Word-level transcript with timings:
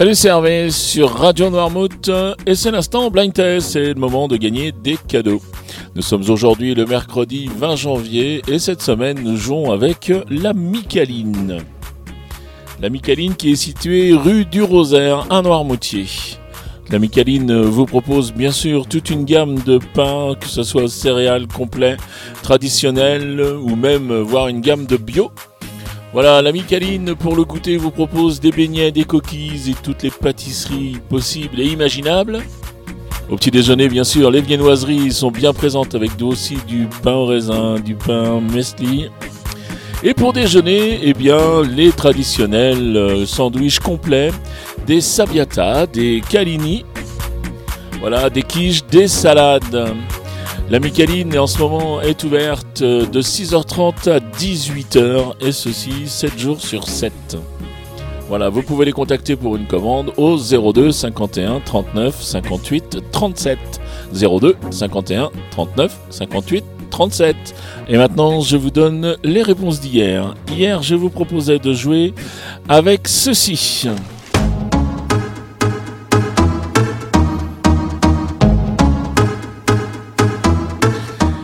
Salut, 0.00 0.14
c'est 0.14 0.28
Hervé 0.28 0.70
sur 0.70 1.12
Radio 1.12 1.50
Noirmouth 1.50 2.10
et 2.46 2.54
c'est 2.54 2.70
l'instant 2.70 3.10
blind 3.10 3.34
test, 3.34 3.72
c'est 3.72 3.88
le 3.88 4.00
moment 4.00 4.28
de 4.28 4.38
gagner 4.38 4.72
des 4.72 4.96
cadeaux. 4.96 5.42
Nous 5.94 6.00
sommes 6.00 6.24
aujourd'hui 6.30 6.74
le 6.74 6.86
mercredi 6.86 7.50
20 7.54 7.76
janvier 7.76 8.40
et 8.48 8.58
cette 8.58 8.80
semaine 8.80 9.20
nous 9.22 9.36
jouons 9.36 9.72
avec 9.72 10.10
la 10.30 10.54
Micaline. 10.54 11.58
La 12.80 12.88
Micaline 12.88 13.34
qui 13.34 13.52
est 13.52 13.56
située 13.56 14.14
rue 14.14 14.46
du 14.46 14.62
Rosaire 14.62 15.26
à 15.28 15.42
Noirmoutier. 15.42 16.06
La 16.88 16.98
Micaline 16.98 17.60
vous 17.60 17.84
propose 17.84 18.32
bien 18.32 18.52
sûr 18.52 18.86
toute 18.86 19.10
une 19.10 19.26
gamme 19.26 19.58
de 19.64 19.78
pains, 19.92 20.34
que 20.40 20.46
ce 20.46 20.62
soit 20.62 20.88
céréales 20.88 21.46
complets, 21.46 21.98
traditionnels 22.42 23.38
ou 23.60 23.76
même 23.76 24.18
voir 24.20 24.48
une 24.48 24.62
gamme 24.62 24.86
de 24.86 24.96
bio 24.96 25.30
voilà, 26.12 26.42
la 26.42 26.50
Micaline, 26.50 27.14
pour 27.14 27.36
le 27.36 27.44
goûter, 27.44 27.76
vous 27.76 27.92
propose 27.92 28.40
des 28.40 28.50
beignets, 28.50 28.90
des 28.90 29.04
coquilles 29.04 29.70
et 29.70 29.74
toutes 29.80 30.02
les 30.02 30.10
pâtisseries 30.10 30.98
possibles 31.08 31.60
et 31.60 31.66
imaginables. 31.66 32.40
Au 33.30 33.36
petit 33.36 33.52
déjeuner, 33.52 33.88
bien 33.88 34.02
sûr, 34.02 34.28
les 34.28 34.40
viennoiseries 34.40 35.12
sont 35.12 35.30
bien 35.30 35.52
présentes 35.52 35.94
avec 35.94 36.10
aussi 36.20 36.56
du 36.66 36.88
pain 37.04 37.12
au 37.12 37.26
raisin, 37.26 37.78
du 37.78 37.94
pain 37.94 38.40
mesli. 38.40 39.08
Et 40.02 40.14
pour 40.14 40.32
déjeuner, 40.32 40.98
eh 41.02 41.14
bien, 41.14 41.62
les 41.62 41.92
traditionnels 41.92 42.96
euh, 42.96 43.26
sandwichs 43.26 43.78
complets, 43.78 44.32
des 44.86 45.00
sabiata, 45.00 45.86
des 45.86 46.22
calini, 46.28 46.84
voilà, 48.00 48.30
des 48.30 48.42
quiches, 48.42 48.84
des 48.86 49.06
salades. 49.06 49.94
La 50.70 50.78
Micaline 50.78 51.36
en 51.36 51.48
ce 51.48 51.58
moment 51.58 52.00
est 52.00 52.22
ouverte 52.22 52.80
de 52.80 53.20
6h30 53.20 54.08
à 54.08 54.20
18h 54.20 55.32
et 55.40 55.50
ceci 55.50 56.06
7 56.06 56.38
jours 56.38 56.60
sur 56.60 56.86
7. 56.86 57.12
Voilà, 58.28 58.50
vous 58.50 58.62
pouvez 58.62 58.84
les 58.84 58.92
contacter 58.92 59.34
pour 59.34 59.56
une 59.56 59.66
commande 59.66 60.12
au 60.16 60.36
02 60.36 60.92
51 60.92 61.58
39 61.58 62.22
58 62.22 62.98
37. 63.10 63.58
02 64.12 64.56
51 64.70 65.30
39 65.50 65.98
58 66.08 66.64
37. 66.88 67.36
Et 67.88 67.96
maintenant, 67.96 68.40
je 68.40 68.56
vous 68.56 68.70
donne 68.70 69.16
les 69.24 69.42
réponses 69.42 69.80
d'hier. 69.80 70.36
Hier, 70.52 70.84
je 70.84 70.94
vous 70.94 71.10
proposais 71.10 71.58
de 71.58 71.72
jouer 71.72 72.14
avec 72.68 73.08
ceci. 73.08 73.88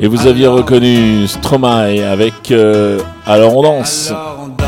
Et 0.00 0.06
vous 0.06 0.28
aviez 0.28 0.46
reconnu 0.46 1.26
Stromae 1.26 2.08
avec 2.08 2.52
euh, 2.52 3.00
Alors 3.26 3.56
on 3.56 3.62
danse. 3.62 4.12
Alors 4.12 4.36
on 4.40 4.48
danse. 4.48 4.64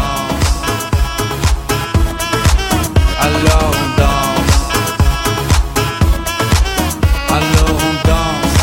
Alors 3.20 3.70
on 3.70 3.88
danse. 4.00 4.56
Alors 7.28 7.70
on 7.78 7.94
danse. 8.08 8.56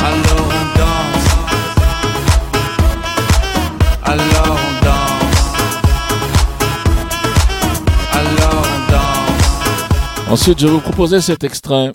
Alors 0.00 0.48
on 0.50 0.64
danse. 0.76 1.26
Alors 4.02 4.58
on 4.58 4.74
danse. 4.84 5.38
Alors 8.12 8.64
on 8.64 8.80
danse. 8.90 10.32
Ensuite, 10.32 10.58
je 10.58 10.66
vous 10.66 10.80
proposais 10.80 11.20
cet 11.20 11.44
extrait. 11.44 11.92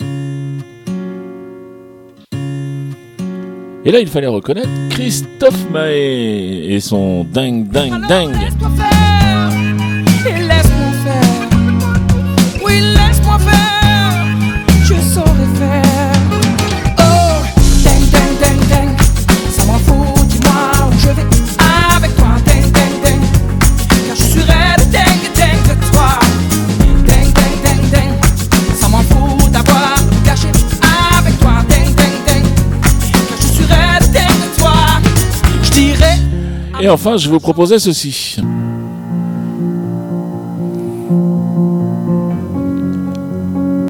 Et 3.82 3.90
là, 3.92 4.00
il 4.00 4.08
fallait 4.08 4.26
reconnaître 4.26 4.68
Christophe 4.90 5.70
Maé 5.70 6.66
et 6.68 6.80
son 6.80 7.24
dingue, 7.24 7.66
dingue, 7.68 8.06
dingue. 8.06 8.34
Laisse-moi 8.34 8.70
faire, 8.76 9.50
laisse-moi 10.36 10.92
faire. 11.04 11.48
Oui, 12.62 12.74
laisse-moi 12.80 13.38
faire, 13.38 13.69
Et 36.82 36.88
enfin, 36.88 37.16
je 37.18 37.28
vous 37.28 37.40
proposais 37.40 37.78
ceci. 37.78 38.36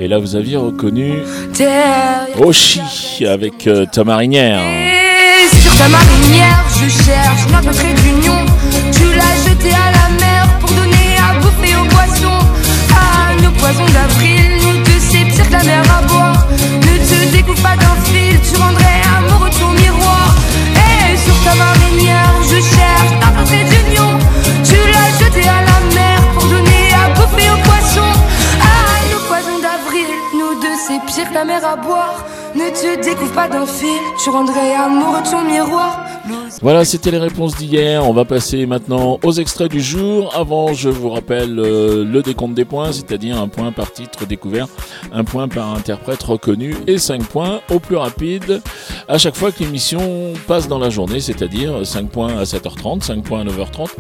Et 0.01 0.09
là, 0.09 0.19
vous 0.19 0.35
aviez 0.35 0.57
reconnu 0.57 1.19
Oshi 2.39 2.81
avec 3.27 3.67
euh, 3.67 3.87
ta 3.87 4.03
marinière. 4.03 4.61
Et 4.61 5.57
sur 5.57 5.77
ta 5.77 5.89
marinière, 5.89 6.65
je 6.75 6.89
cherche 6.89 7.47
notre 7.53 7.73
trait 7.73 7.95
d'union. 7.95 8.45
Tu 8.93 9.05
l'as 9.15 9.49
jeté 9.49 9.69
à 9.73 9.93
la 9.93 10.00
que 30.55 31.35
la 31.35 31.69
à 31.69 31.77
boire. 31.77 32.25
Ne 32.55 32.69
te 32.71 33.05
découvre 33.05 33.33
pas 33.33 33.49
d'un 33.49 33.65
fil, 33.65 34.01
tu 34.23 34.31
rendrais 34.31 34.75
amoureux 34.75 35.23
ton 35.23 35.43
miroir. 35.43 36.05
Voilà, 36.63 36.85
c'était 36.85 37.13
les 37.13 37.19
réponses 37.19 37.57
d'hier. 37.57 38.07
On 38.07 38.13
va 38.13 38.25
passer 38.25 38.67
maintenant 38.67 39.19
aux 39.23 39.33
extraits 39.33 39.71
du 39.71 39.81
jour. 39.81 40.35
Avant, 40.35 40.73
je 40.75 40.89
vous 40.89 41.11
rappelle 41.11 41.59
euh, 41.59 42.05
le 42.05 42.23
décompte 42.23 42.55
des 42.55 42.65
points, 42.65 42.93
c'est-à-dire 42.93 43.41
un 43.41 43.49
point 43.49 43.71
par 43.71 43.93
titre 43.93 44.27
découvert, 44.27 44.67
un 45.13 45.23
point 45.25 45.49
par 45.49 45.75
interprète 45.75 46.23
reconnu 46.23 46.77
et 46.87 46.99
5 46.99 47.23
points 47.25 47.61
au 47.71 47.79
plus 47.79 47.97
rapide 47.97 48.61
à 49.09 49.19
chaque 49.19 49.37
fois 49.37 49.53
que 49.53 49.61
l'émission 49.61 50.33
passe 50.47 50.69
dans 50.69 50.79
la 50.79 50.91
journée, 50.91 51.21
c'est-à-dire 51.21 51.87
5 51.87 52.09
points 52.11 52.37
à 52.37 52.43
7h30, 52.43 53.03
5 53.03 53.23
points 53.23 53.41
à 53.41 53.45
9h30, 53.45 53.91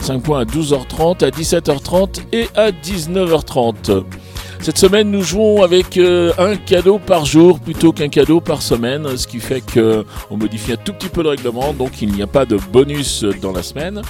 5 0.00 0.22
points 0.22 0.40
à 0.40 0.44
12h30, 0.44 1.24
à 1.24 1.30
17h30 1.30 2.20
et 2.32 2.48
à 2.54 2.70
19h30. 2.70 4.04
Cette 4.64 4.78
semaine, 4.78 5.10
nous 5.10 5.20
jouons 5.20 5.62
avec 5.62 5.98
euh, 5.98 6.32
un 6.38 6.56
cadeau 6.56 6.98
par 6.98 7.26
jour 7.26 7.60
plutôt 7.60 7.92
qu'un 7.92 8.08
cadeau 8.08 8.40
par 8.40 8.62
semaine, 8.62 9.14
ce 9.14 9.26
qui 9.26 9.38
fait 9.38 9.60
que 9.60 10.06
on 10.30 10.38
modifie 10.38 10.72
un 10.72 10.76
tout 10.76 10.94
petit 10.94 11.10
peu 11.10 11.22
le 11.22 11.28
règlement, 11.28 11.74
donc 11.74 12.00
il 12.00 12.10
n'y 12.12 12.22
a 12.22 12.26
pas 12.26 12.46
de 12.46 12.56
bonus 12.72 13.26
dans 13.42 13.52
la 13.52 13.62
semaine. 13.62 14.00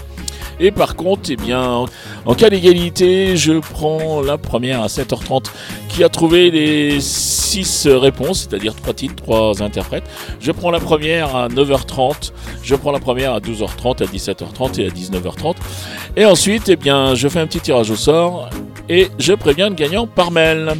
Et 0.61 0.71
par 0.71 0.95
contre, 0.95 1.31
eh 1.31 1.35
bien, 1.35 1.87
en 2.25 2.35
cas 2.35 2.51
d'égalité, 2.51 3.37
je 3.37 3.55
prends 3.55 4.23
la 4.23 4.39
première 4.39 4.81
à 4.81 4.87
7h30 4.87 5.47
qui 5.89 6.05
a 6.05 6.09
trouvé 6.09 6.53
les 6.53 7.01
6 7.01 7.89
réponses, 7.89 8.47
c'est-à-dire 8.49 8.77
3 8.77 8.95
titres, 8.95 9.17
3 9.25 9.61
interprètes. 9.61 10.05
Je 10.39 10.53
prends 10.53 10.71
la 10.71 10.79
première 10.79 11.35
à 11.35 11.49
9h30, 11.49 12.31
je 12.63 12.77
prends 12.77 12.93
la 12.93 13.01
première 13.01 13.35
à 13.35 13.41
12h30, 13.41 14.05
à 14.05 14.07
17h30 14.07 14.81
et 14.81 14.87
à 14.87 14.91
19h30. 14.91 15.57
Et 16.17 16.25
ensuite, 16.25 16.69
eh 16.69 16.77
bien, 16.77 17.17
je 17.17 17.27
fais 17.27 17.41
un 17.41 17.49
petit 17.49 17.59
tirage 17.59 17.91
au 17.91 17.97
sort 17.97 18.51
et 18.89 19.09
je 19.19 19.33
préviens 19.33 19.69
le 19.69 19.75
gagnant 19.75 20.07
par 20.07 20.31
mail. 20.31 20.73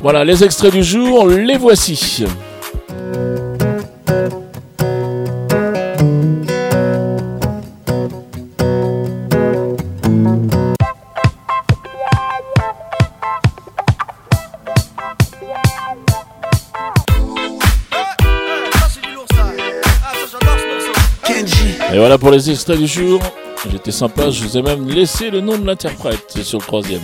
Voilà, 0.00 0.24
les 0.24 0.42
extraits 0.42 0.72
du 0.72 0.82
jour, 0.82 1.26
les 1.26 1.56
voici. 1.56 2.24
Et 21.92 21.98
voilà 21.98 22.16
pour 22.16 22.30
les 22.30 22.50
extraits 22.50 22.78
du 22.78 22.86
jour. 22.86 23.20
J'étais 23.70 23.92
sympa, 23.92 24.30
je 24.30 24.42
vous 24.42 24.58
ai 24.58 24.62
même 24.62 24.88
laissé 24.88 25.30
le 25.30 25.40
nom 25.40 25.56
de 25.56 25.64
l'interprète 25.64 26.42
sur 26.42 26.58
le 26.58 26.64
troisième. 26.64 27.02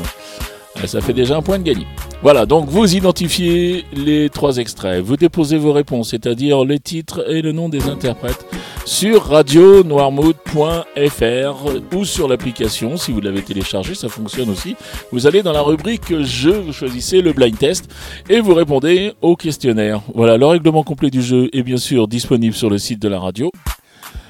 Et 0.82 0.86
ça 0.86 1.00
fait 1.00 1.12
déjà 1.12 1.36
un 1.36 1.42
point 1.42 1.58
de 1.58 1.64
gagné. 1.64 1.86
Voilà, 2.22 2.46
donc 2.46 2.68
vous 2.68 2.96
identifiez 2.96 3.84
les 3.92 4.28
trois 4.28 4.58
extraits, 4.58 5.02
vous 5.02 5.16
déposez 5.16 5.56
vos 5.56 5.72
réponses, 5.72 6.10
c'est-à-dire 6.10 6.64
les 6.64 6.80
titres 6.80 7.30
et 7.30 7.42
le 7.42 7.52
nom 7.52 7.68
des 7.68 7.88
interprètes, 7.88 8.44
sur 8.84 9.26
radionoirmouth.fr 9.26 11.94
ou 11.94 12.04
sur 12.04 12.26
l'application, 12.26 12.96
si 12.96 13.12
vous 13.12 13.20
l'avez 13.20 13.42
téléchargé, 13.42 13.94
ça 13.94 14.08
fonctionne 14.08 14.50
aussi. 14.50 14.74
Vous 15.12 15.28
allez 15.28 15.42
dans 15.42 15.52
la 15.52 15.62
rubrique 15.62 16.22
jeu, 16.22 16.58
vous 16.58 16.72
choisissez 16.72 17.22
le 17.22 17.32
blind 17.32 17.56
test 17.56 17.88
et 18.28 18.40
vous 18.40 18.54
répondez 18.54 19.12
au 19.22 19.36
questionnaire. 19.36 20.00
Voilà, 20.14 20.36
le 20.36 20.46
règlement 20.46 20.82
complet 20.82 21.10
du 21.10 21.22
jeu 21.22 21.48
est 21.52 21.62
bien 21.62 21.76
sûr 21.76 22.08
disponible 22.08 22.54
sur 22.54 22.70
le 22.70 22.78
site 22.78 23.00
de 23.00 23.08
la 23.08 23.20
radio. 23.20 23.52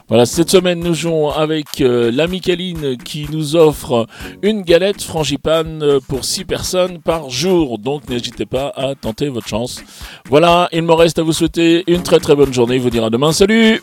Voilà, 0.08 0.24
cette 0.24 0.50
semaine 0.50 0.80
nous 0.80 0.94
jouons 0.94 1.30
avec 1.30 1.80
euh, 1.80 2.10
la 2.10 2.26
Micaline 2.26 2.96
qui 2.96 3.26
nous 3.30 3.56
offre 3.56 4.06
une 4.42 4.62
galette 4.62 5.02
frangipane 5.02 6.00
pour 6.08 6.24
6 6.24 6.44
personnes 6.44 6.98
par 7.00 7.28
jour. 7.28 7.78
Donc 7.78 8.08
n'hésitez 8.08 8.46
pas 8.46 8.72
à 8.74 8.94
tenter 8.94 9.28
votre 9.28 9.48
chance. 9.48 9.82
Voilà, 10.28 10.68
il 10.72 10.82
me 10.82 10.94
reste 10.94 11.18
à 11.18 11.22
vous 11.22 11.32
souhaiter 11.32 11.84
une 11.86 12.02
très 12.02 12.20
très 12.20 12.34
bonne 12.34 12.54
journée. 12.54 12.78
Vous 12.78 12.90
dire 12.90 13.04
à 13.04 13.10
demain. 13.10 13.32
Salut 13.32 13.82